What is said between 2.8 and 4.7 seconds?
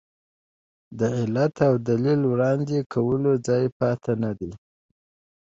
کولو ځای پاتې نه دی.